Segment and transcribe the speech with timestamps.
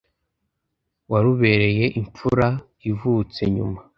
[1.11, 2.47] warubereye imfura
[2.89, 3.79] ivutse nyuma